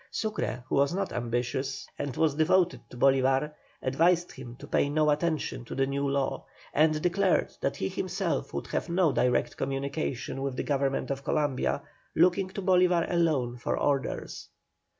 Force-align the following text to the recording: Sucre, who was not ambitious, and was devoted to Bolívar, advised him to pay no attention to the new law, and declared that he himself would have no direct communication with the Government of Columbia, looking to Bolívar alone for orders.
Sucre, 0.09 0.63
who 0.67 0.73
was 0.73 0.95
not 0.95 1.13
ambitious, 1.13 1.87
and 1.99 2.17
was 2.17 2.33
devoted 2.33 2.79
to 2.89 2.97
Bolívar, 2.97 3.53
advised 3.83 4.31
him 4.31 4.55
to 4.55 4.65
pay 4.65 4.89
no 4.89 5.11
attention 5.11 5.63
to 5.65 5.75
the 5.75 5.85
new 5.85 6.09
law, 6.09 6.43
and 6.73 6.99
declared 7.03 7.55
that 7.61 7.75
he 7.77 7.87
himself 7.87 8.51
would 8.51 8.65
have 8.65 8.89
no 8.89 9.11
direct 9.11 9.57
communication 9.57 10.41
with 10.41 10.55
the 10.55 10.63
Government 10.63 11.11
of 11.11 11.23
Columbia, 11.23 11.83
looking 12.15 12.49
to 12.49 12.63
Bolívar 12.63 13.11
alone 13.13 13.57
for 13.57 13.77
orders. 13.77 14.47